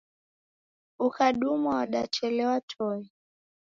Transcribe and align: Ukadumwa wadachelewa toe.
Ukadumwa 1.07 1.69
wadachelewa 1.75 2.57
toe. 2.69 3.01